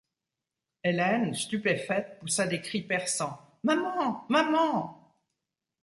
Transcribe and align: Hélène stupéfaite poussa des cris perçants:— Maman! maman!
Hélène 0.83 1.35
stupéfaite 1.35 2.17
poussa 2.19 2.47
des 2.47 2.59
cris 2.59 2.81
perçants:— 2.81 3.39
Maman! 3.63 4.25
maman! 4.29 5.15